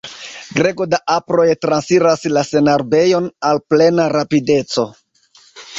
Grego 0.59 0.87
da 0.93 0.99
aproj 1.15 1.45
transiras 1.65 2.25
la 2.39 2.45
senarbejon 2.49 3.31
al 3.53 3.63
plena 3.75 4.11
rapideco. 4.19 4.93